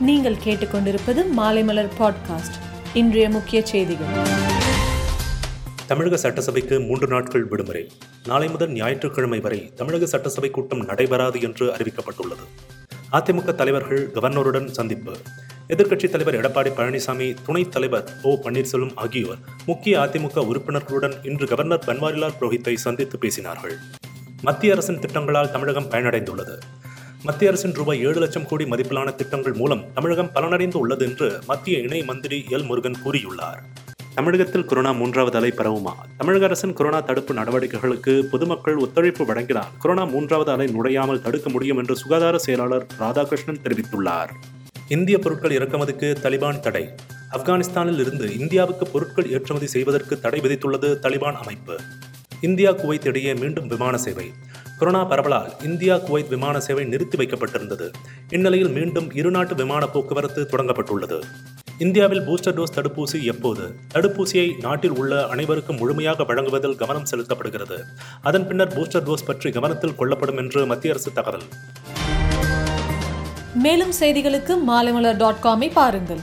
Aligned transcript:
நீங்கள் 0.00 0.36
கேட்டுக்கொண்டிருப்பது 0.44 1.24
மாலைமலர் 1.36 1.88
பாட்காஸ்ட் 1.98 2.56
இன்றைய 2.94 3.28
முக்கிய 3.28 3.66
செய்திகள். 3.66 4.06
தமிழக 5.86 6.16
சட்டசபைக்கு 6.16 6.80
மூன்று 6.80 7.06
நாட்கள் 7.06 7.44
விடுமுறை. 7.44 7.92
நாளை 8.26 8.48
முதல் 8.48 8.68
ஞாயிற்றுக்கிழமை 8.68 9.40
வரை 9.40 9.72
தமிழக 9.76 10.06
சட்டசபை 10.06 10.50
கூட்டம் 10.50 10.84
நடைபெறாது 10.84 11.40
என்று 11.40 11.66
அறிவிக்கப்பட்டுள்ளது. 11.66 12.46
அதிமுக 13.12 13.54
தலைவர்கள் 13.54 14.10
கவர்னருடன் 14.14 14.70
சந்திப்பு. 14.70 15.16
எதிர்க்கட்சித் 15.68 16.10
தலைவர் 16.10 16.40
எடப்பாடி 16.40 16.78
பழனிசாமி 16.78 17.36
துணைத் 17.46 17.70
தலைவர் 17.70 18.10
ஓ 18.22 18.38
பன்னீர்செல்வம் 18.42 18.92
ஆகியோர் 18.94 19.38
முக்கிய 19.66 19.98
அதிமுக 19.98 20.38
உறுப்பினர்களுடன் 20.38 21.26
இன்று 21.26 21.46
கவர்னர் 21.46 21.84
பன்வாரிலால் 21.86 22.32
புரோஹித்தை 22.40 22.74
சந்தித்து 22.74 23.18
பேசினார்கள். 23.18 23.74
மத்திய 24.42 24.72
அரசின் 24.72 24.98
திட்டங்களால் 24.98 25.50
தமிழகம் 25.50 25.90
பயனடைந்துள்ளது. 25.90 26.58
மத்திய 27.26 27.50
அரசின் 27.50 27.74
ரூபாய் 27.74 28.00
ஏழு 28.00 28.18
லட்சம் 28.20 28.46
கோடி 28.46 28.64
மதிப்பிலான 28.64 29.14
திட்டங்கள் 29.14 29.52
மூலம் 29.52 29.84
தமிழகம் 29.94 30.30
பலனடைந்து 30.34 30.74
உள்ளது 30.74 31.06
என்று 31.06 31.38
மத்திய 31.46 31.78
இணை 31.78 32.04
மந்திரி 32.04 32.44
எல் 32.50 32.66
முருகன் 32.66 32.96
கூறியுள்ளார். 33.04 33.60
தமிழகத்தில் 34.14 34.64
கொரோனா 34.64 34.92
மூன்றாவது 34.92 35.36
அலை 35.36 35.52
பரவுமா? 35.56 35.92
தமிழக 36.16 36.44
அரசின் 36.44 36.72
கொரோனா 36.72 37.00
தடுப்பு 37.00 37.34
நடவடிக்கைகளுக்கு 37.34 38.22
பொதுமக்கள் 38.22 38.76
ஒத்துழைப்பு 38.76 39.24
வழங்கினால் 39.24 39.72
கொரோனா 39.78 40.04
மூன்றாவது 40.04 40.50
அலை 40.50 40.66
நுழையாமல் 40.66 41.22
தடுக்க 41.22 41.50
முடியும் 41.50 41.76
என்று 41.76 41.96
சுகாதார 41.96 42.38
செயலாளர் 42.38 42.86
ராதாகிருஷ்ணன் 42.98 43.62
தெரிவித்துள்ளார். 43.62 44.28
இந்திய 44.88 45.18
பொருட்கள் 45.18 45.56
இறக்குமதிக்கு 45.56 46.16
தலிபான் 46.22 46.60
தடை. 46.60 46.88
ஆப்கானிஸ்தானில் 47.32 48.00
இருந்து 48.00 48.38
இந்தியாவுக்கு 48.38 48.86
பொருட்கள் 48.86 49.30
ஏற்றுமதி 49.30 49.66
செய்வதற்கு 49.66 50.20
தடை 50.20 50.40
விதித்துள்ளது 50.40 50.90
தலிபான் 51.02 51.38
அமைப்பு. 51.42 51.80
இந்தியா 52.40 52.70
குவைத் 52.70 53.06
இடையே 53.06 53.34
மீண்டும் 53.34 53.66
விமான 53.66 53.96
சேவை. 53.96 54.32
கொரோனா 54.78 55.04
பரவலால் 55.04 55.64
இந்தியா 55.64 55.96
குவைத் 55.96 56.28
விமான 56.28 56.60
சேவை 56.60 56.84
நிறுத்தி 56.84 57.18
வைக்கப்பட்டிருந்தது. 57.18 57.90
இந்நிலையில் 58.28 58.68
மீண்டும் 58.68 59.12
இருநாட்டு 59.12 59.54
விமான 59.54 59.86
போக்குவரத்து 59.86 60.48
தொடங்கப்பட்டுள்ளது. 60.50 61.22
இந்தியாவில் 61.78 62.20
பூஸ்டர் 62.20 62.62
டோஸ் 62.62 62.74
தடுப்பூசி 62.74 63.22
எப்போது? 63.22 63.74
தடுப்பூசியை 63.94 64.52
நாட்டில் 64.60 64.98
உள்ள 64.98 65.26
அனைவருக்கும் 65.26 65.76
முழுமையாக 65.76 66.24
வழங்குவதில் 66.24 66.76
கவனம் 66.76 67.04
செலுத்தப்படுகிறது. 67.10 67.82
அதன் 68.22 68.46
பின்னர் 68.46 68.78
பூஸ்டர் 68.78 69.08
டோஸ் 69.08 69.26
பற்றி 69.26 69.50
கவனத்தில் 69.50 69.94
கொள்ளப்படும் 69.94 70.36
என்று 70.36 70.66
மத்திய 70.66 70.92
அரசு 70.92 71.12
தகவல். 71.12 71.42
மேலும் 73.54 73.92
செய்திகளுக்கு 74.00 74.56
மாலைமலர் 74.68 75.16
டாட் 75.16 75.42
காமை 75.42 75.70
பாருங்கள். 75.72 76.20